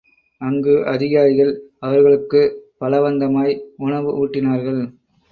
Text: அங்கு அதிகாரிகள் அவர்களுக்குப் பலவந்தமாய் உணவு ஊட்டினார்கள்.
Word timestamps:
அங்கு 0.41 0.85
அதிகாரிகள் 0.85 1.51
அவர்களுக்குப் 1.79 2.55
பலவந்தமாய் 2.79 3.53
உணவு 3.77 4.09
ஊட்டினார்கள். 4.17 4.81